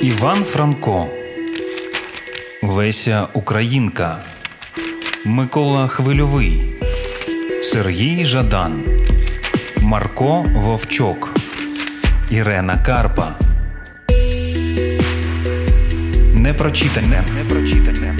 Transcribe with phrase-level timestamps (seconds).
[0.00, 1.06] Іван Франко,
[2.62, 4.18] Леся Українка,
[5.24, 6.62] Микола Хвильовий,
[7.62, 8.82] Сергій Жадан,
[9.80, 11.34] Марко Вовчок,
[12.30, 13.34] Ірена Карпа.
[16.34, 17.22] Непрочитане.
[17.34, 18.18] Непрочитане.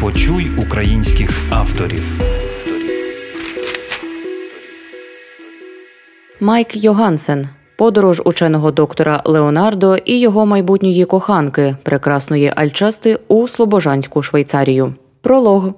[0.00, 2.04] Почуй українських авторів.
[6.40, 7.48] Майк Йогансен.
[7.84, 14.94] Подорож ученого доктора Леонардо і його майбутньої коханки, прекрасної Альчести у Слобожанську Швейцарію.
[15.20, 15.68] Пролог.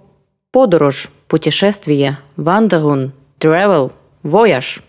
[0.53, 3.91] Подорож, путешествие, Wanderung, travel,
[4.23, 4.81] вояж.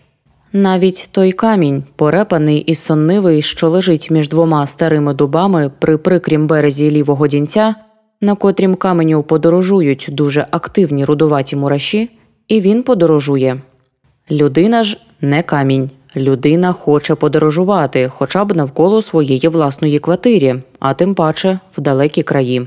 [0.52, 6.90] Навіть той камінь, порепаний і соннивий, що лежить між двома старими дубами при прикрім березі
[6.90, 7.74] лівого Дінця,
[8.20, 12.10] на котрім каменю подорожують дуже активні рудуваті мураші,
[12.48, 13.60] і він подорожує.
[14.30, 15.90] Людина ж не камінь.
[16.18, 22.66] Людина хоче подорожувати хоча б навколо своєї власної квартирі, а тим паче в далекі краї.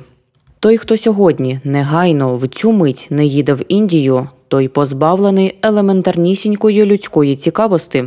[0.60, 7.36] Той, хто сьогодні негайно в цю мить не їде в Індію, той позбавлений елементарнісінької людської
[7.36, 8.06] цікавості.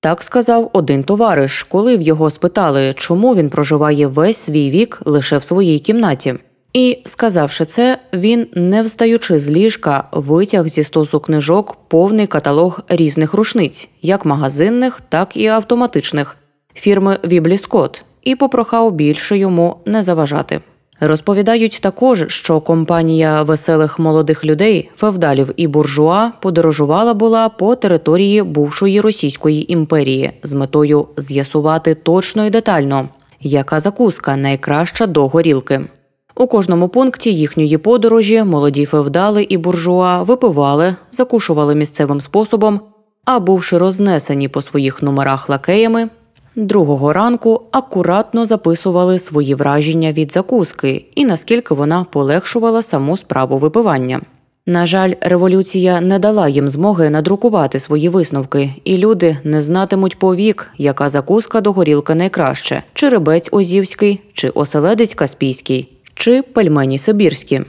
[0.00, 5.38] Так сказав один товариш, коли в його спитали, чому він проживає весь свій вік лише
[5.38, 6.34] в своїй кімнаті.
[6.72, 13.34] І, сказавши це, він, не встаючи з ліжка, витяг зі стосу книжок повний каталог різних
[13.34, 16.36] рушниць, як магазинних, так і автоматичних,
[16.74, 20.60] фірми Віблі Скотт, і попрохав більше йому не заважати.
[21.00, 29.00] Розповідають також, що компанія веселих молодих людей, февдалів і буржуа подорожувала була по території бувшої
[29.00, 33.08] Російської імперії з метою з'ясувати точно і детально,
[33.40, 35.80] яка закуска найкраща до горілки.
[36.38, 42.80] У кожному пункті їхньої подорожі молоді февдали і буржуа випивали, закушували місцевим способом,
[43.24, 46.08] а бувши рознесені по своїх номерах лакеями,
[46.56, 54.20] другого ранку акуратно записували свої враження від закуски і наскільки вона полегшувала саму справу випивання.
[54.66, 60.70] На жаль, революція не дала їм змоги надрукувати свої висновки, і люди не знатимуть повік,
[60.78, 67.60] яка закуска до горілки найкраще: чи рибець Озівський, чи оселедець Каспійський чи пельмені Сибірські.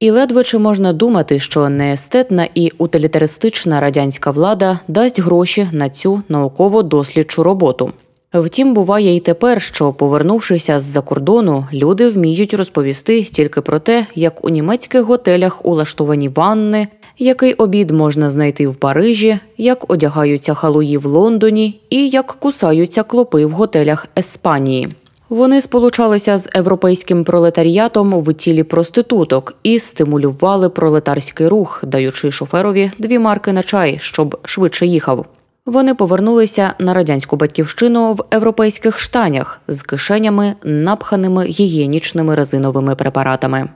[0.00, 6.22] І ледве чи можна думати, що неестетна і утилітаристична радянська влада дасть гроші на цю
[6.28, 7.92] науково-дослідчу роботу.
[8.34, 14.44] Втім, буває і тепер, що, повернувшися з-за кордону, люди вміють розповісти тільки про те, як
[14.44, 21.06] у німецьких готелях улаштовані ванни, який обід можна знайти в Парижі, як одягаються халуї в
[21.06, 24.88] Лондоні і як кусаються клопи в готелях Еспанії.
[25.32, 33.18] Вони сполучалися з європейським пролетаріатом в тілі проституток і стимулювали пролетарський рух, даючи шоферові дві
[33.18, 35.26] марки на чай, щоб швидше їхав.
[35.66, 43.68] Вони повернулися на радянську батьківщину в європейських штанях з кишенями, напханими гігієнічними резиновими препаратами.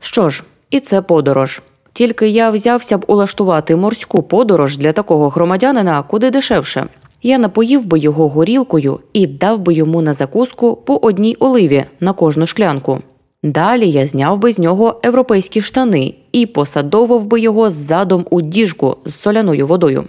[0.00, 1.62] Що ж, і це подорож.
[1.92, 6.86] Тільки я взявся б улаштувати морську подорож для такого громадянина куди дешевше.
[7.22, 12.12] Я напоїв би його горілкою і дав би йому на закуску по одній оливі на
[12.12, 12.98] кожну шклянку.
[13.42, 18.96] Далі я зняв би з нього європейські штани і посадовив би його задом у діжку
[19.06, 20.04] з соляною водою.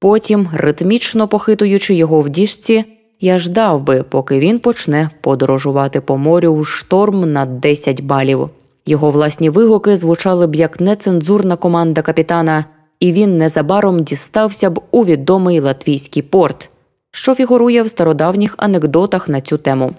[0.00, 2.84] Потім, ритмічно похитуючи його в діжці,
[3.20, 8.48] я ждав би, поки він почне подорожувати по морю у шторм на 10 балів.
[8.86, 12.64] Його власні вигуки звучали б як нецензурна команда капітана
[13.04, 16.70] і він незабаром дістався б у відомий латвійський порт,
[17.10, 19.92] що фігурує в стародавніх анекдотах на цю тему.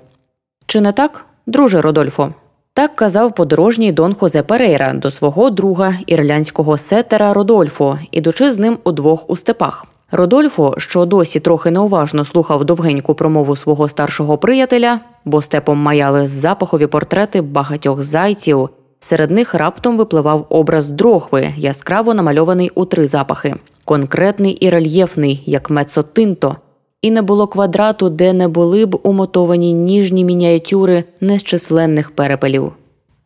[0.66, 2.30] Чи не так, друже Родольфо?
[2.74, 8.78] Так казав подорожній Дон Хозе Перейра до свого друга ірлянського сетера Родольфо, ідучи з ним
[8.84, 9.86] удвох у степах.
[10.12, 16.88] Родольфо, що досі трохи неуважно слухав довгеньку промову свого старшого приятеля, бо степом маяли запахові
[16.88, 18.70] портрети багатьох зайців,
[19.08, 25.70] Серед них раптом випливав образ дрохви, яскраво намальований у три запахи, конкретний і рельєфний, як
[25.70, 26.56] мецотинто,
[27.02, 32.72] і не було квадрату, де не були б умотовані ніжні мініатюри незчисленних перепелів.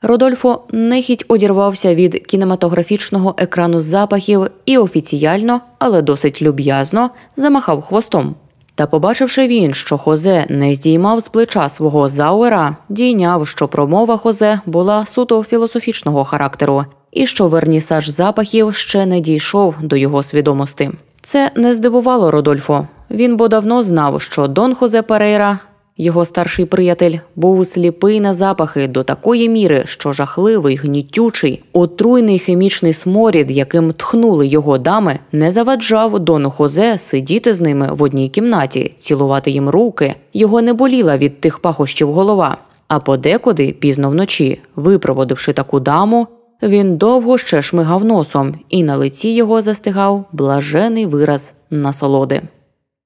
[0.01, 8.35] Родольфо нехідь одірвався від кінематографічного екрану запахів і офіціально, але досить люб'язно замахав хвостом.
[8.79, 14.59] Та, побачивши він, що Хозе не здіймав з плеча свого зауера, дійняв, що промова Хозе
[14.65, 20.91] була суто філософічного характеру, і що вернісаж запахів ще не дійшов до його свідомості.
[21.21, 22.87] Це не здивувало Родольфо.
[23.11, 25.59] Він бо давно знав, що Дон Хозе Перейра
[25.99, 32.93] його старший приятель, був сліпий на запахи до такої міри, що жахливий, гнітючий, отруйний хімічний
[32.93, 38.93] сморід, яким тхнули його дами, не заваджав Дону Хозе сидіти з ними в одній кімнаті,
[38.99, 40.15] цілувати їм руки.
[40.33, 42.57] Його не боліла від тих пахощів голова.
[42.87, 46.27] А подекуди, пізно вночі, випроводивши таку даму,
[46.63, 52.41] він довго ще шмигав носом, і на лиці його застигав блажений вираз насолоди.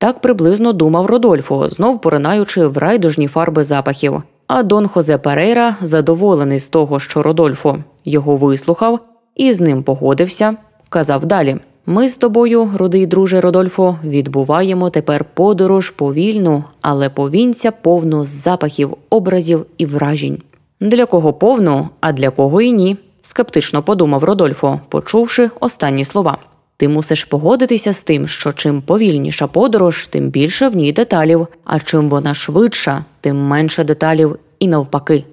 [0.04, 4.24] Так приблизно думав Родольфо, знов поринаючи в райдужні фарби запахів.
[4.48, 9.00] А Дон Хозе Перейра, задоволений з того, що Родольфо його вислухав
[9.36, 10.56] і з ним погодився,
[10.90, 18.26] казав далі: Ми з тобою, рудий друже Родольфо, відбуваємо тепер подорож повільну, але повінця повну
[18.26, 20.42] запахів, образів і вражень.
[20.80, 26.38] Для кого повну, а для кого і ні, скептично подумав Родольфо, почувши останні слова.
[26.84, 31.80] Ти мусиш погодитися з тим, що чим повільніша подорож, тим більше в ній деталів, а
[31.80, 35.24] чим вона швидша, тим менше деталів і навпаки.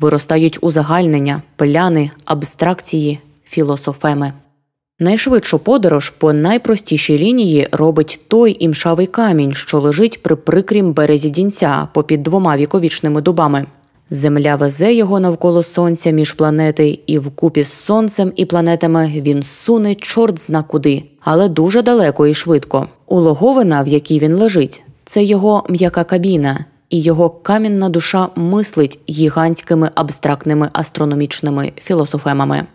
[0.00, 4.32] Виростають узагальнення, пляни, абстракції, філософеми.
[4.98, 11.88] Найшвидшу подорож по найпростішій лінії робить той імшавий камінь, що лежить при прикрім березі дінця
[11.94, 13.66] попід двома віковічними дубами.
[14.10, 19.94] Земля везе його навколо сонця між планети, і вкупі з сонцем і планетами він суне
[19.94, 22.88] чорт зна куди, але дуже далеко і швидко.
[23.06, 29.90] Улоговина, в якій він лежить, це його м'яка кабіна, і його камінна душа мислить гігантськими
[29.94, 32.66] абстрактними астрономічними філософемами.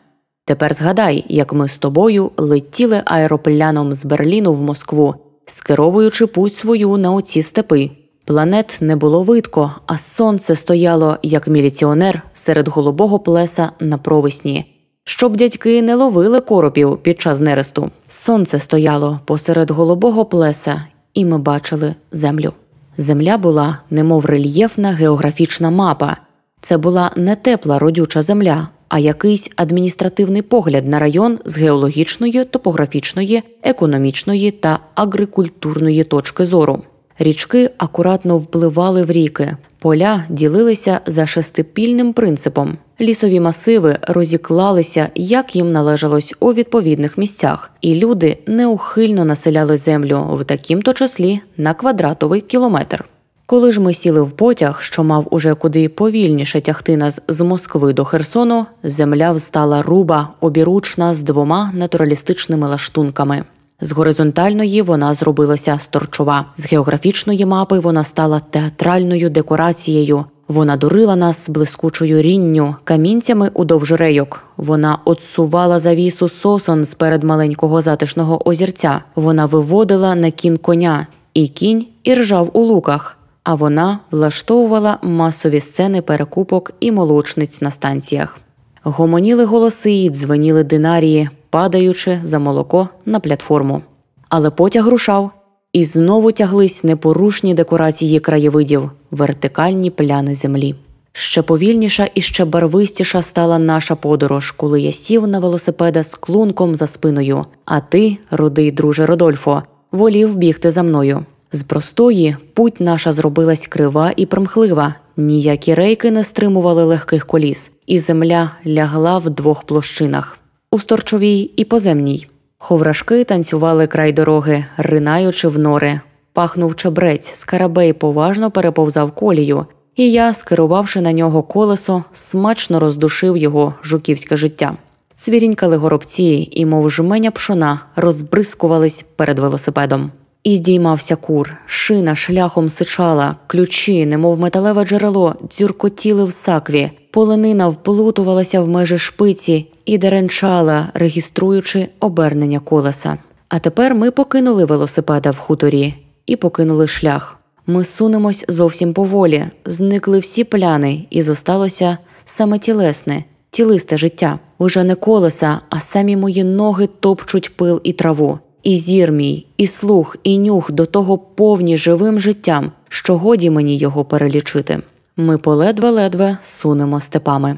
[0.46, 5.16] Тепер згадай, як ми з тобою летіли аеропляном з Берліну в Москву,
[5.46, 7.92] скеровуючи путь свою на оці степи.
[8.26, 14.72] Планет не було видко, а сонце стояло, як міліціонер серед голубого плеса на провесні.
[15.04, 17.92] Щоб дядьки не ловили коропів під час нересту.
[18.08, 20.82] Сонце стояло посеред голубого плеса,
[21.14, 22.54] і ми бачили землю.
[22.98, 26.18] Земля була, немов рельєфна географічна мапа.
[26.62, 33.44] Це була не тепла родюча земля, а якийсь адміністративний погляд на район з геологічної, топографічної,
[33.64, 36.84] економічної та агрикультурної точки зору.
[37.20, 42.78] Річки акуратно впливали в ріки, поля ділилися за шестипільним принципом.
[43.02, 50.44] Лісові масиви розіклалися, як їм належалось у відповідних місцях, і люди неухильно населяли землю в
[50.44, 53.06] таким то числі на квадратовий кілометр.
[53.46, 57.94] Коли ж ми сіли в потяг, що мав уже куди повільніше тягти нас з Москви
[57.94, 63.44] до Херсону, земля встала руба, обіручна з двома натуралістичними лаштунками.
[63.82, 70.26] З горизонтальної вона зробилася сторчова, з географічної мапи вона стала театральною декорацією.
[70.48, 74.44] Вона дурила нас блискучою рінню, камінцями удовж рейок.
[74.58, 79.02] Вона отсувала завісу сосон з перед маленького затишного озірця.
[79.16, 83.18] Вона виводила на кін коня, і кінь іржав у луках.
[83.44, 88.40] А вона влаштовувала масові сцени перекупок і молочниць на станціях.
[88.84, 93.82] Гомоніли голоси і дзвеніли динарії, падаючи за молоко на платформу.
[94.30, 95.32] Але потяг рушав,
[95.74, 100.76] і знову тяглись непорушні декорації краєвидів, вертикальні пляни землі.
[101.14, 106.76] Ще повільніша і ще барвистіша стала наша подорож, коли я сів на велосипеда з клунком
[106.76, 111.26] за спиною, а ти, рудий друже Родольфо, волів бігти за мною.
[111.52, 118.00] З простої путь наша зробилась крива і примхлива, ніякі рейки не стримували легких коліс, і
[118.00, 120.40] земля лягла в двох площинах
[120.76, 122.28] у сторчовій і поземній.
[122.58, 126.00] Ховрашки танцювали край дороги, ринаючи в нори.
[126.34, 133.74] Пахнув чебрець, скарабей поважно переповзав колію, і я, скерувавши на нього колесо, смачно роздушив його
[133.84, 134.78] жуківське життя.
[135.18, 140.12] Цвірінькали горобці і, мов жменя пшона, розбризкувались перед велосипедом.
[140.44, 148.62] І здіймався кур, шина шляхом сичала, ключі, немов металеве джерело, дзюркотіли в сакві, полонина вплутувалася
[148.62, 153.18] в межі шпиці і деренчала, регіструючи обернення колеса.
[153.50, 155.94] А тепер ми покинули велосипеда в хуторі
[156.26, 157.40] і покинули шлях.
[157.68, 164.40] Ми сунемось зовсім поволі, зникли всі пляни, і зосталося саме тілесне, тілисте життя.
[164.58, 168.40] Уже не колеса, а самі мої ноги топчуть пил і траву.
[168.64, 173.78] І зір мій, і слух, і нюх до того повні живим життям, що годі мені
[173.78, 174.80] його перелічити.
[175.18, 177.56] Ми поледве-ледве сунемо степами.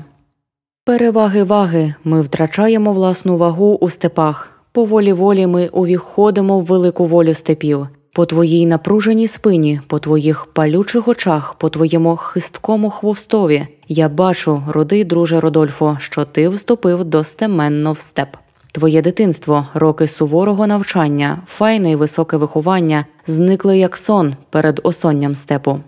[0.88, 4.50] Переваги ваги ми втрачаємо власну вагу у степах.
[4.72, 7.88] Поволі волі ми увіходимо в велику волю степів.
[8.14, 15.04] По твоїй напруженій спині, по твоїх палючих очах, по твоєму хисткому хвостові я бачу, роди,
[15.04, 18.30] друже Родольфо, що ти вступив достеменно в степ.
[18.72, 25.80] Твоє дитинство, роки суворого навчання, файне й високе виховання зникли як сон перед осонням степу.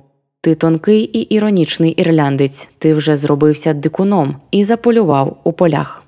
[0.41, 6.03] Ти тонкий і іронічний ірландець, ти вже зробився дикуном і заполював у полях.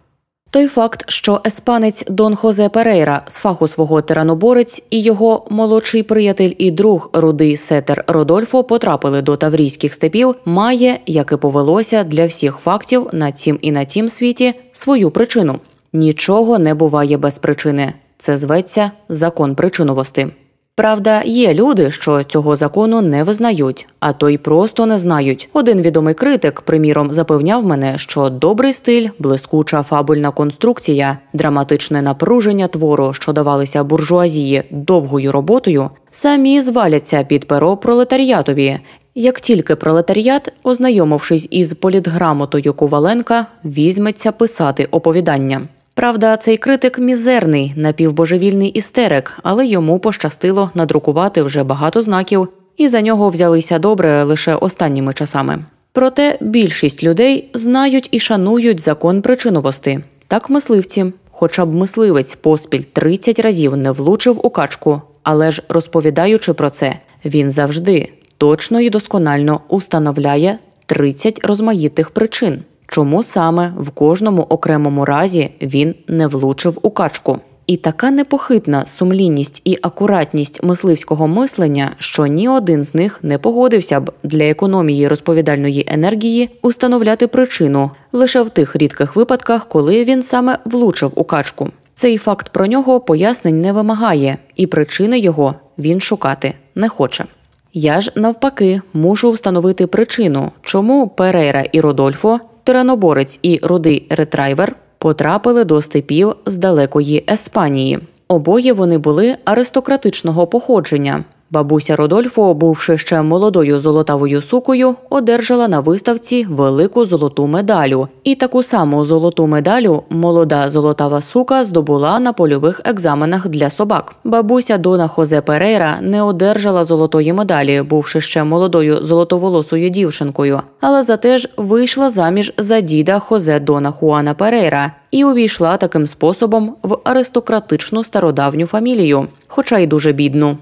[0.52, 6.52] Той факт, що еспанець Дон Хозе Перейра з фаху свого тираноборець і його молодший приятель
[6.58, 12.58] і друг рудий сетер Родольфо потрапили до таврійських степів, має, як і повелося для всіх
[12.64, 15.60] фактів на цім і на тім світі свою причину.
[15.94, 17.94] Нічого не буває без причини.
[18.18, 20.28] Це зветься закон причиновости.
[20.76, 25.50] Правда, є люди, що цього закону не визнають, а то й просто не знають.
[25.54, 33.14] Один відомий критик, приміром, запевняв мене, що добрий стиль, блискуча фабульна конструкція, драматичне напруження твору,
[33.14, 38.80] що давалися буржуазії довгою роботою, самі зваляться під перо пролетаріатові.
[39.16, 45.62] Як тільки пролетаріат, ознайомившись із політграмотою Коваленка, візьметься писати оповідання.
[45.94, 53.02] Правда, цей критик мізерний, напівбожевільний істерик, але йому пощастило надрукувати вже багато знаків, і за
[53.02, 55.66] нього взялися добре лише останніми часами.
[55.94, 60.04] Проте більшість людей знають і шанують закон причиновости.
[60.28, 66.54] Так мисливці, хоча б мисливець поспіль 30 разів не влучив у качку, але ж розповідаючи
[66.54, 66.96] про це,
[67.26, 75.50] він завжди точно і досконально установляє 30 розмаїтих причин чому саме в кожному окремому разі
[75.62, 77.40] він не влучив у качку.
[77.68, 84.00] І така непохитна сумлінність і акуратність мисливського мислення, що ні один з них не погодився
[84.00, 90.58] б для економії розповідальної енергії установляти причину лише в тих рідких випадках, коли він саме
[90.66, 91.70] влучив у качку.
[91.94, 97.26] Цей факт про нього пояснень не вимагає, і причини його він шукати не хоче.
[97.74, 105.64] Я ж навпаки мушу встановити причину, чому Перейра і Родольфо тираноборець і рудий ретривер потрапили
[105.64, 108.00] до степів з далекої Еспанії.
[108.28, 111.24] Обоє вони були аристократичного походження.
[111.52, 118.64] Бабуся Родольфо, бувши ще молодою золотавою сукою, одержала на виставці велику золоту медалю, і таку
[118.64, 124.16] саму золоту медалю молода золотава сука здобула на польових екзаменах для собак.
[124.24, 131.38] Бабуся Дона Хозе Перейра не одержала золотої медалі, бувши ще молодою золотоволосою дівчинкою, але зате
[131.38, 134.92] ж вийшла заміж за діда Хозе Дона Хуана Перейра.
[135.12, 140.58] І увійшла таким способом в аристократичну стародавню фамілію, хоча й дуже бідну.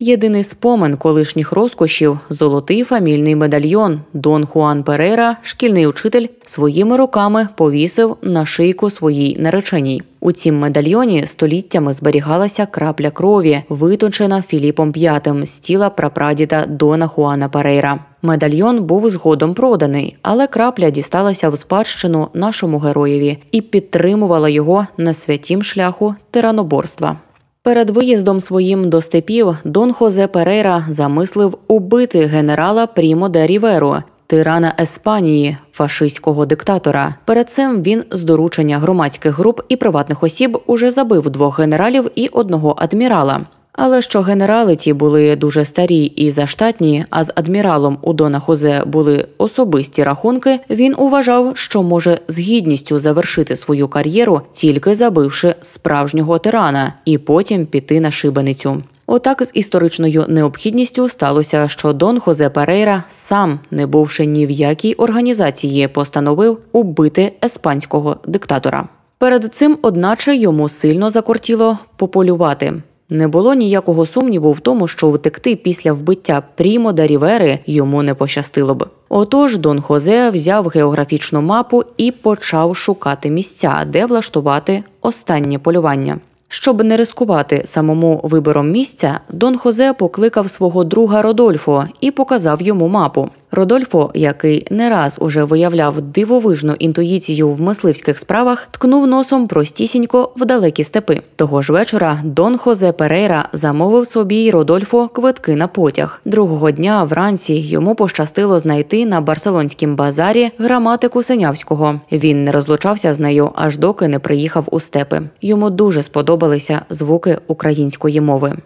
[0.00, 8.16] Єдиний спомин колишніх розкошів золотий фамільний медальйон Дон Хуан Перейра, шкільний учитель, своїми руками повісив
[8.22, 10.02] на шийку своїй нареченій.
[10.20, 17.48] У цім медальйоні століттями зберігалася крапля крові, витончена Філіпом V з тіла прапрадіда Дона Хуана
[17.48, 17.98] Перейра.
[18.22, 25.14] Медальйон був згодом проданий, але крапля дісталася в спадщину нашому героєві і підтримувала його на
[25.14, 27.16] святім шляху тираноборства.
[27.64, 34.74] Перед виїздом своїм до степів Дон Хозе Перейра замислив убити генерала Прімо де Ріверу, тирана
[34.80, 37.14] Еспанії, фашистського диктатора.
[37.24, 42.28] Перед цим він з доручення громадських груп і приватних осіб уже забив двох генералів і
[42.28, 43.40] одного адмірала.
[43.76, 48.82] Але що генерали ті були дуже старі і заштатні, а з адміралом у Дона Хозе
[48.86, 56.38] були особисті рахунки, він уважав, що може з гідністю завершити свою кар'єру, тільки забивши справжнього
[56.38, 58.82] тирана, і потім піти на шибеницю.
[59.06, 64.94] Отак з історичною необхідністю сталося, що Дон Хозе Перейра, сам не бувши ні в якій
[64.94, 68.88] організації, постановив убити еспанського диктатора.
[69.18, 72.72] Перед цим, одначе, йому сильно закортіло пополювати.
[73.14, 78.14] Не було ніякого сумніву в тому, що втекти після вбиття Прімо да Рівери йому не
[78.14, 78.86] пощастило б.
[79.08, 86.18] Отож, Дон Хозе взяв географічну мапу і почав шукати місця, де влаштувати останнє полювання.
[86.48, 92.88] Щоб не рискувати самому вибором місця, Дон Хозе покликав свого друга Родольфо і показав йому
[92.88, 93.28] мапу.
[93.54, 100.44] Родольфо, який не раз уже виявляв дивовижну інтуїцію в мисливських справах, ткнув носом простісінько в
[100.44, 101.20] далекі степи.
[101.36, 106.20] Того ж вечора Дон Хозе Перейра замовив собі й Родольфо квитки на потяг.
[106.24, 112.00] Другого дня вранці йому пощастило знайти на барселонськім базарі граматику Синявського.
[112.12, 115.22] Він не розлучався з нею, аж доки не приїхав у степи.
[115.42, 118.56] Йому дуже сподобалися звуки української мови.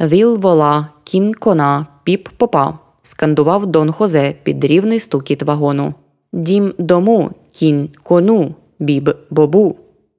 [0.00, 5.94] Віл вола, кін кона, піп попа скандував Дон Хозе під рівний стукіт вагону.
[6.32, 9.76] Дім дому, кінь кону, біб бобу.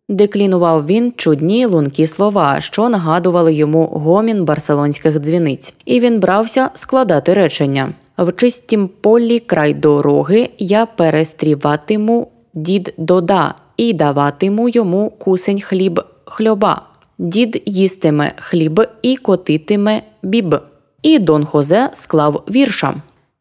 [0.10, 7.34] Деклінував він чудні лункі слова, що нагадували йому гомін барселонських дзвіниць, і він брався складати
[7.34, 7.94] речення.
[8.18, 16.82] В чистім полі край дороги я перестріватиму дід дода і даватиму йому кусень хліб хльоба.
[17.18, 20.56] Дід їстиме хліб і котитиме біб.
[21.04, 22.96] І Дон Хозе склав вірша.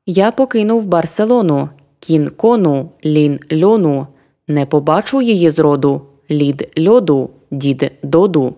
[0.07, 1.69] Я покинув Барселону,
[2.01, 4.07] кін кону, лін льону,
[4.49, 8.55] не побачу її зроду, лід льоду, дід доду.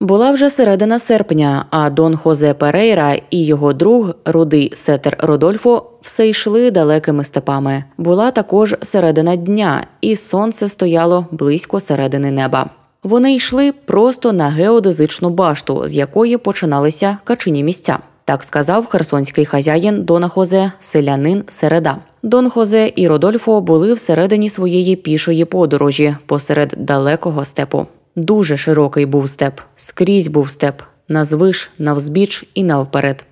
[0.00, 6.28] Була вже середина серпня, а Дон Хозе Перейра і його друг, рудий сетер Родольфо, все
[6.28, 7.84] йшли далекими степами.
[7.98, 12.70] Була також середина дня, і сонце стояло близько середини неба.
[13.06, 17.98] Вони йшли просто на геодезичну башту, з якої починалися качині місця.
[18.24, 21.96] Так сказав херсонський хазяїн Дона Хозе, селянин Середа.
[22.22, 27.86] Дон Хозе і Родольфо були всередині своєї пішої подорожі посеред далекого степу.
[28.16, 33.24] Дуже широкий був степ, скрізь був степ, навзвиш, навзбіч і навперед.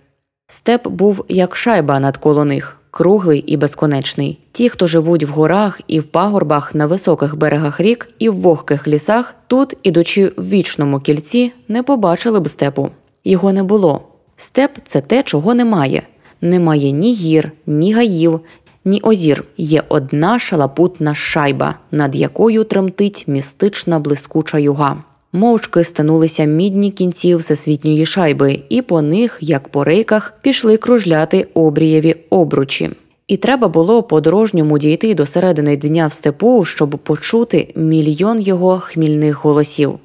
[0.46, 4.38] Степ був як шайба навколо них, круглий і безконечний.
[4.52, 8.88] Ті, хто живуть в горах і в пагорбах на високих берегах рік і в вогких
[8.88, 12.90] лісах, тут, ідучи в вічному кільці, не побачили б степу.
[13.24, 14.02] Його не було.
[14.36, 16.02] Степ це те, чого немає.
[16.40, 18.40] Немає ні гір, ні гаїв,
[18.84, 19.44] ні озір.
[19.56, 25.04] Є одна шалапутна шайба, над якою тремтить містична блискуча юга.
[25.36, 32.14] Мовчки станулися мідні кінці всесвітньої шайби, і по них, як по рейках, пішли кружляти обрієві
[32.30, 32.90] обручі.
[33.28, 39.44] І треба було подорожньому дійти до середини дня в степу, щоб почути мільйон його хмільних
[39.44, 39.98] голосів.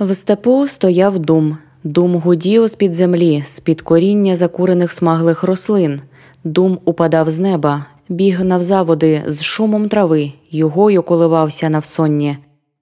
[0.00, 6.00] В степу стояв дум, дум гудів з під землі, з під коріння закурених смаглих рослин.
[6.44, 12.36] Дум упадав з неба, біг навзаводи з шумом трави, югою коливався навсонні,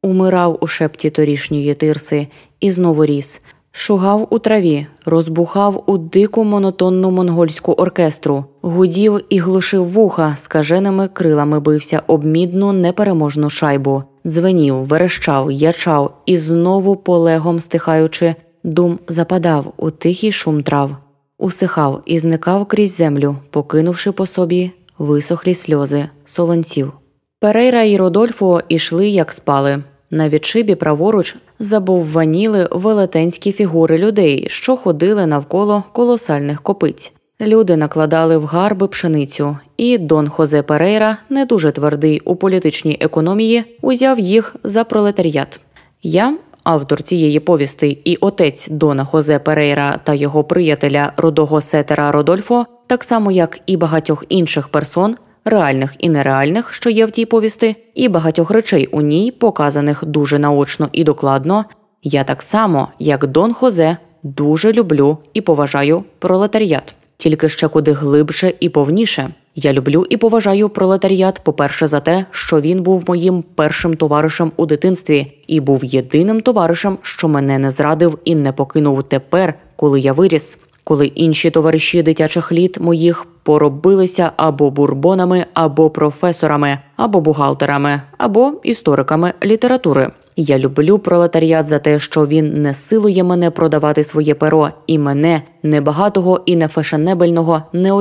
[0.05, 2.27] умирав у шепті торішньої тирси
[2.61, 3.41] і знову ріс,
[3.73, 11.61] шугав у траві, розбухав у дику монотонну монгольську оркестру, гудів і глушив вуха, скаженими крилами
[11.61, 18.35] бився об мідну непереможну шайбу, дзвенів, верещав, ячав і знову полегом стихаючи,
[18.65, 20.97] дум западав у тихий шум трав
[21.39, 26.93] усихав і зникав крізь землю, покинувши по собі висохлі сльози солонців.
[27.41, 29.83] Перейра і Родольфо ішли, як спали.
[30.15, 37.13] На відшибі праворуч забовваніли велетенські фігури людей, що ходили навколо колосальних копиць.
[37.41, 43.65] Люди накладали в гарби пшеницю, і Дон Хозе Перейра, не дуже твердий у політичній економії,
[43.83, 45.61] узяв їх за пролетаріат.
[46.03, 52.67] Я Автор цієї повісти і отець Дона Хозе Перейра та його приятеля родого сетера Родольфо,
[52.87, 57.77] так само як і багатьох інших персон, реальних і нереальних, що є в тій повісти,
[57.95, 61.65] і багатьох речей у ній, показаних дуже наочно і докладно.
[62.03, 68.53] Я так само, як Дон Хозе, дуже люблю і поважаю пролетаріат, тільки ще куди глибше
[68.61, 69.31] і повніше.
[69.57, 74.67] Я люблю і поважаю пролетаріат, по-перше, за те, що він був моїм першим товаришем у
[74.67, 80.13] дитинстві і був єдиним товаришем, що мене не зрадив і не покинув тепер, коли я
[80.13, 88.53] виріс, коли інші товариші дитячих літ моїх поробилися або бурбонами, або професорами, або бухгалтерами, або
[88.63, 90.11] істориками літератури.
[90.37, 95.43] Я люблю пролетаріат за те, що він не силує мене продавати своє перо, і мене
[95.63, 97.93] небагатого і не фешенебельного, не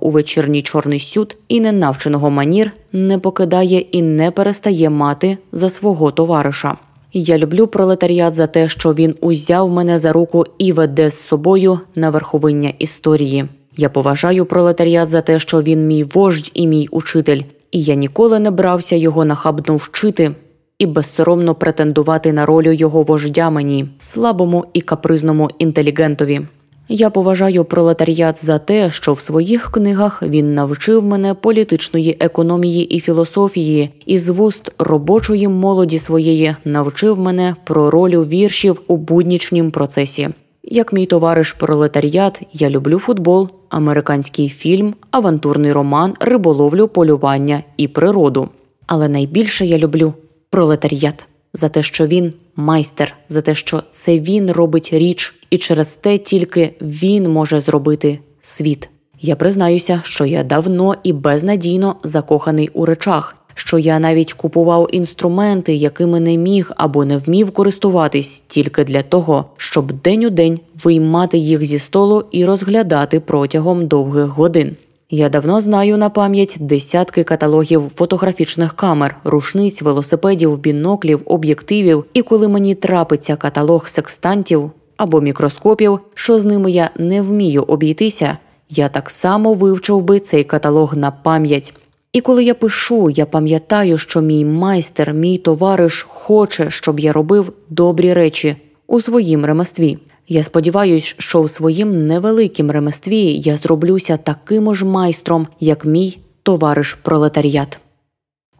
[0.00, 5.70] у вечірній чорний сют і не навченого манір, не покидає і не перестає мати за
[5.70, 6.76] свого товариша.
[7.12, 11.80] Я люблю пролетаріат за те, що він узяв мене за руку і веде з собою
[11.94, 13.48] на верховиння історії.
[13.80, 18.38] Я поважаю пролетаріат за те, що він мій вождь і мій учитель, і я ніколи
[18.38, 20.34] не брався його нахабно вчити
[20.78, 26.40] і безсоромно претендувати на роль його вождя мені, слабому і капризному інтелігентові.
[26.88, 33.00] Я поважаю пролетаріат за те, що в своїх книгах він навчив мене політичної економії і
[33.00, 40.28] філософії, і з вуст робочої молоді своєї навчив мене про роль віршів у буднічнім процесі.
[40.62, 48.48] Як мій товариш пролетаріат, я люблю футбол, американський фільм, авантурний роман, риболовлю, полювання і природу.
[48.86, 50.14] Але найбільше я люблю
[50.50, 55.96] пролетаріат за те, що він майстер, за те, що це він робить річ, і через
[55.96, 58.88] те тільки він може зробити світ.
[59.20, 65.74] Я признаюся, що я давно і безнадійно закоханий у речах, що я навіть купував інструменти,
[65.74, 71.38] якими не міг або не вмів користуватись, тільки для того, щоб день у день виймати
[71.38, 74.76] їх зі столу і розглядати протягом довгих годин.
[75.10, 82.04] Я давно знаю на пам'ять десятки каталогів фотографічних камер, рушниць, велосипедів, біноклів, об'єктивів.
[82.14, 88.38] І коли мені трапиться каталог секстантів або мікроскопів, що з ними я не вмію обійтися,
[88.70, 91.74] я так само вивчив би цей каталог на пам'ять.
[92.12, 97.52] І коли я пишу, я пам'ятаю, що мій майстер, мій товариш хоче, щоб я робив
[97.68, 99.98] добрі речі у своїм реместві.
[100.28, 106.94] Я сподіваюсь, що в своїм невеликім реместві я зроблюся таким ж майстром, як мій товариш
[106.94, 107.78] пролетаріат.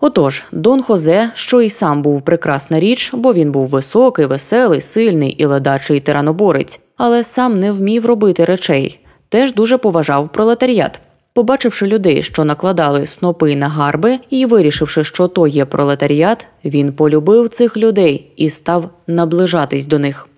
[0.00, 5.30] Отож, Дон Хозе, що й сам був прекрасна річ, бо він був високий, веселий, сильний
[5.30, 11.00] і ледачий тираноборець, але сам не вмів робити речей, теж дуже поважав пролетаріат.
[11.38, 17.48] Побачивши людей, що накладали снопи на гарби, і вирішивши, що то є пролетаріат, він полюбив
[17.48, 20.28] цих людей і став наближатись до них.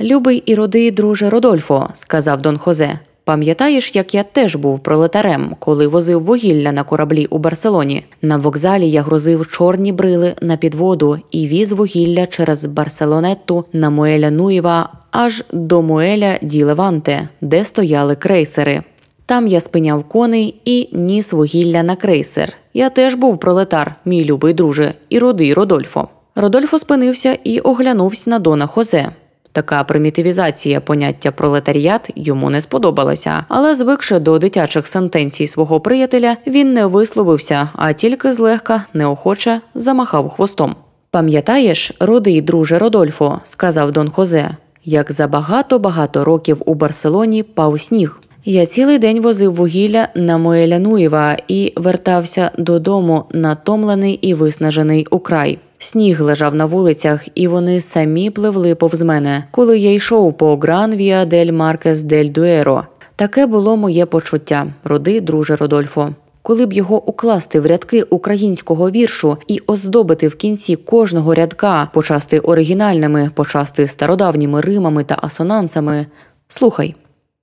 [0.00, 2.98] Любий і родий друже Родольфо, сказав Дон Хозе.
[3.24, 8.04] Пам'ятаєш, як я теж був пролетарем, коли возив вугілля на кораблі у Барселоні.
[8.22, 14.30] На вокзалі я грозив чорні брили на підводу і віз вугілля через Барселонетту на Муеля
[14.30, 18.82] Нуєва аж до Муеля Ді Леванте, де стояли крейсери.
[19.28, 22.52] Там я спиняв коней і ніс вугілля на крейсер.
[22.74, 26.08] Я теж був пролетар, мій любий друже, і родий Родольфо.
[26.34, 29.08] Родольфо спинився і оглянувся на Дона Хозе.
[29.52, 36.72] Така примітивізація поняття пролетаріат йому не сподобалася, але, звикши до дитячих сентенцій свого приятеля, він
[36.72, 40.76] не висловився, а тільки злегка неохоче замахав хвостом.
[41.10, 44.50] Пам'ятаєш, рудий друже Родольфо, сказав Дон Хозе,
[44.84, 48.20] як за багато-багато років у Барселоні пав сніг.
[48.50, 55.58] Я цілий день возив вугілля на Моеля Нуєва і вертався додому натомлений і виснажений украй.
[55.78, 60.96] Сніг лежав на вулицях, і вони самі пливли повз мене, коли я йшов по Гран
[60.96, 62.84] Віа дель Маркес дель Дуеро.
[63.16, 66.08] Таке було моє почуття, роди, друже Родольфо.
[66.42, 72.38] Коли б його укласти в рядки українського віршу і оздобити в кінці кожного рядка, почасти
[72.38, 76.06] оригінальними, почасти стародавніми римами та асонансами,
[76.48, 76.94] слухай.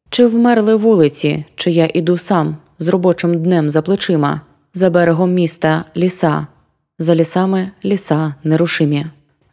[0.10, 4.42] Чи вмерли вулиці, чи я іду сам з робочим днем за плечима,
[4.74, 6.48] за берегом міста ліса,
[7.00, 9.06] за лісами ліса нерушимі.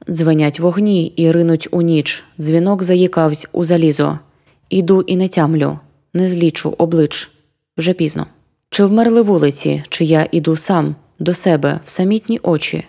[0.09, 4.19] Дзвенять вогні і ринуть у ніч, дзвінок заїкавсь у залізо.
[4.71, 5.79] Іду і не тямлю,
[6.15, 7.31] не злічу облич
[7.77, 8.27] вже пізно.
[8.71, 12.85] Чи вмерли вулиці, чи я іду сам до себе в самітні очі,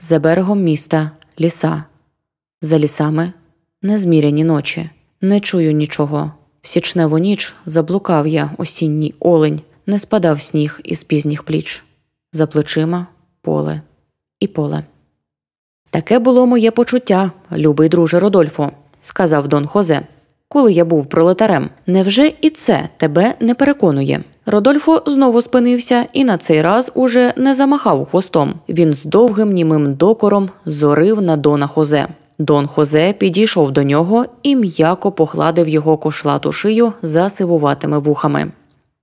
[0.00, 1.84] за берегом міста ліса,
[2.62, 3.32] за лісами
[3.82, 4.90] незміряні ночі,
[5.20, 6.32] не чую нічого.
[6.64, 11.84] В січневу ніч заблукав я осінній олень, не спадав сніг із пізніх пліч,
[12.32, 13.06] за плечима
[13.42, 13.80] поле
[14.40, 14.84] і поле.
[15.90, 18.70] Таке було моє почуття, любий друже Родольфо,
[19.02, 20.00] сказав Дон Хозе,
[20.48, 21.70] коли я був пролетарем.
[21.86, 24.24] Невже і це тебе не переконує?
[24.46, 28.54] Родольфо знову спинився і на цей раз уже не замахав хвостом.
[28.68, 32.08] Він з довгим німим докором зорив на Дона Хозе.
[32.38, 38.52] Дон Хозе підійшов до нього і м'яко погладив його кошлату шию за сивуватими вухами.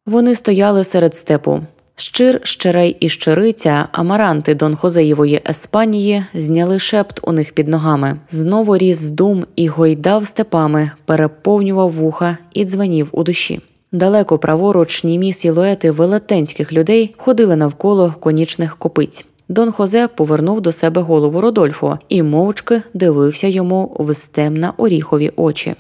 [0.06, 1.62] Вони стояли серед степу.
[1.96, 8.20] Щир, щерей і щириця, амаранти Дон Хозеєвої Еспанії зняли шепт у них під ногами.
[8.30, 13.62] Знову ріс дум і гойдав степами, переповнював вуха і дзвенів у душі.
[13.92, 19.26] Далеко праворуч німі сілуети велетенських людей ходили навколо конічних копиць.
[19.52, 25.76] Дон Хозе повернув до себе голову Родольфо і мовчки дивився йому в стемна оріхові очі.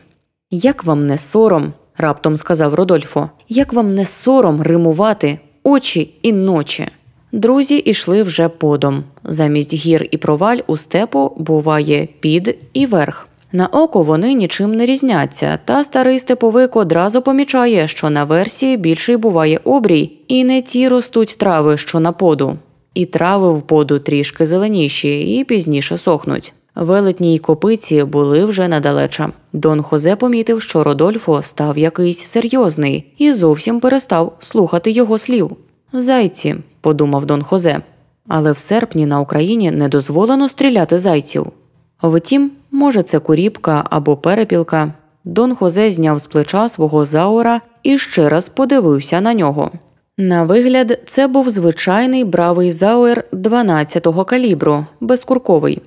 [0.50, 6.88] Як вам не сором, раптом сказав Родольфо, як вам не сором римувати очі і ночі?
[7.32, 9.04] Друзі йшли вже подом.
[9.24, 13.28] Замість гір і проваль у степу буває під і верх.
[13.52, 19.18] На око вони нічим не різняться, та старий степовик одразу помічає, що на версії більший
[19.18, 22.58] буває обрій, і не ті ростуть трави, що на поду
[22.94, 26.54] і трави в поду трішки зеленіші і пізніше сохнуть.
[26.76, 29.30] Велетні й копиці були вже недалеча.
[29.54, 35.52] Дон Хозе помітив, що Родольфо став якийсь серйозний і зовсім перестав слухати його слів.
[35.94, 37.82] Зайці, подумав Дон Хозе,
[38.28, 41.48] але в серпні на Україні не дозволено стріляти зайців.
[42.04, 44.94] Втім, може, це куріпка або перепілка.
[45.24, 49.72] Дон Хозе зняв з плеча свого заура і ще раз подивився на нього.
[50.17, 55.82] На вигляд, це був звичайний бравий зауер 12-го калібру, безкурковий.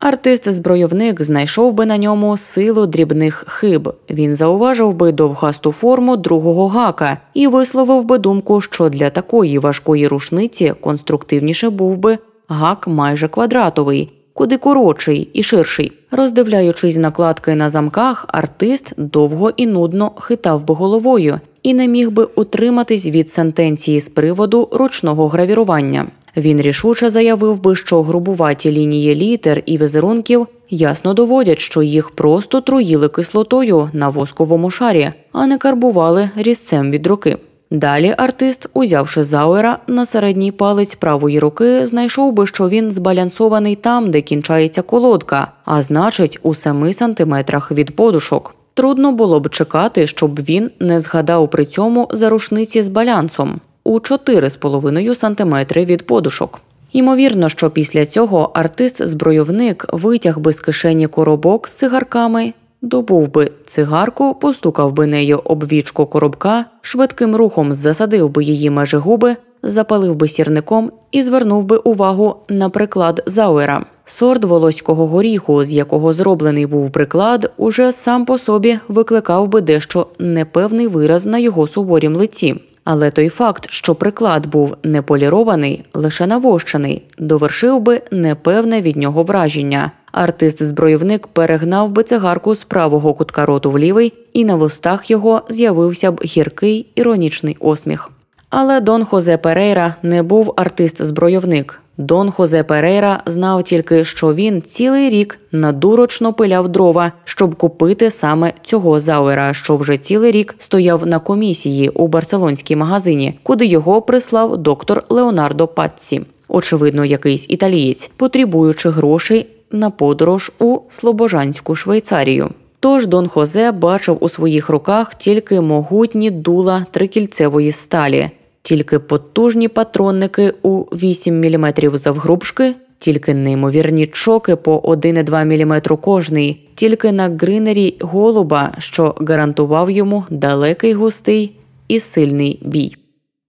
[0.00, 3.94] Артист-збройовник знайшов би на ньому силу дрібних хиб.
[4.10, 10.08] Він зауважив би довгасту форму другого гака і висловив би думку, що для такої важкої
[10.08, 15.92] рушниці конструктивніше був би гак майже квадратовий, куди коротший і ширший.
[16.10, 22.24] Роздивляючись накладки на замках, артист довго і нудно хитав би головою і не міг би
[22.24, 26.06] утриматись від сентенції з приводу ручного гравірування.
[26.36, 32.60] Він рішуче заявив би, що грубуваті лінії літер і візерунків ясно доводять, що їх просто
[32.60, 37.36] труїли кислотою на восковому шарі, а не карбували різцем від руки.
[37.70, 44.10] Далі артист, узявши зауера на середній палець правої руки, знайшов би, що він збалансований там,
[44.10, 48.54] де кінчається колодка, а значить, у семи сантиметрах від подушок.
[48.74, 53.98] Трудно було б чекати, щоб він не згадав при цьому за рушниці з балянсом у
[53.98, 56.60] 4,5 см від подушок.
[56.92, 62.52] Ймовірно, що після цього артист-збройовник витяг би з кишені коробок з цигарками,
[62.82, 68.96] добув би цигарку, постукав би нею об вічку коробка, швидким рухом засадив би її межі
[68.96, 73.86] губи, запалив би сірником і звернув би увагу на приклад Зауера.
[74.12, 80.06] Сорт волоського горіху, з якого зроблений був приклад, уже сам по собі викликав би дещо
[80.18, 82.54] непевний вираз на його суворім лиці.
[82.84, 89.22] Але той факт, що приклад був не полірований, лише навощений, довершив би непевне від нього
[89.22, 89.92] враження.
[90.12, 96.12] Артист-збройовник перегнав би цигарку з правого кутка роту в лівий, і на вустах його з'явився
[96.12, 98.10] б гіркий іронічний осміх.
[98.50, 101.80] Але Дон Хозе Перейра не був артист-збройовник.
[102.00, 108.52] Дон Хозе Перейра знав тільки, що він цілий рік надурочно пиляв дрова, щоб купити саме
[108.64, 114.58] цього зауера, що вже цілий рік стояв на комісії у барселонській магазині, куди його прислав
[114.58, 116.22] доктор Леонардо Патці.
[116.48, 122.50] Очевидно, якийсь італієць, потребуючи грошей на подорож у Слобожанську Швейцарію.
[122.80, 128.30] Тож Дон Хозе бачив у своїх руках тільки могутні дула трикільцевої сталі,
[128.62, 137.12] тільки потужні патронники у 8 мм завгрубшки, тільки неймовірні чоки по 1,2 мм кожний, тільки
[137.12, 141.56] на гринері голуба, що гарантував йому далекий густий
[141.88, 142.96] і сильний бій.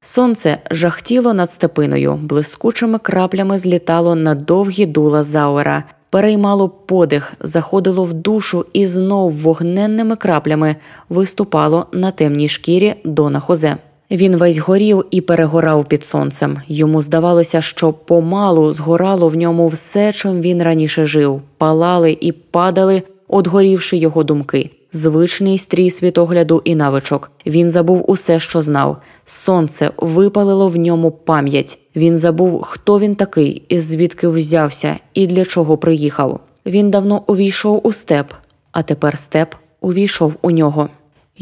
[0.04, 8.14] Сонце жахтіло над степиною, блискучими краплями злітало на довгі дула зауера, переймало подих, заходило в
[8.14, 10.76] душу і знов вогненними краплями
[11.10, 13.78] виступало на темній шкірі Дона Хозе.
[14.12, 16.58] Він весь горів і перегорав під сонцем.
[16.68, 23.04] Йому здавалося, що помалу згорало в ньому все, чим він раніше жив, палали і падали,
[23.28, 24.70] одгорівши його думки.
[24.94, 27.32] Звичний стрій світогляду і навичок.
[27.46, 28.98] Він забув усе, що знав.
[29.26, 31.78] Сонце випалило в ньому пам'ять.
[31.96, 36.40] Він забув, хто він такий, і звідки взявся, і для чого приїхав.
[36.66, 38.28] Він давно увійшов у степ,
[38.72, 40.90] а тепер степ увійшов у нього.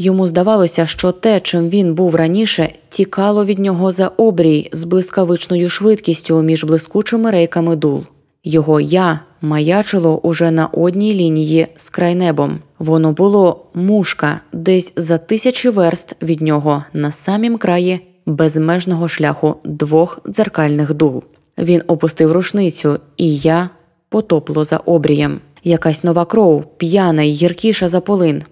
[0.02, 5.70] Йому здавалося, що те, чим він був раніше, тікало від нього за обрій з блискавичною
[5.70, 8.04] швидкістю між блискучими рейками дул.
[8.44, 12.58] Його я маячило уже на одній лінії з крайнебом.
[12.78, 20.18] Воно було мушка десь за тисячі верст від нього на самім краї безмежного шляху двох
[20.28, 21.22] дзеркальних дул.
[21.58, 23.70] Він опустив рушницю, і я
[24.08, 25.40] потопло за обрієм.
[25.64, 28.42] Якась нова кров, п'яна й гіркіша за полин,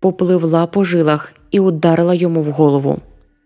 [0.00, 2.98] попливла по жилах і ударила йому в голову.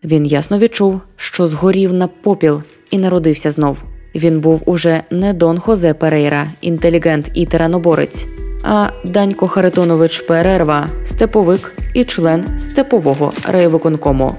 [0.04, 3.78] Він ясно відчув, що згорів на попіл і народився знов.
[4.14, 8.26] Він був уже не Дон Хозе Перейра, інтелігент і тираноборець,
[8.62, 14.36] а Данько Харитонович Перерва, степовик і член степового райвиконкому.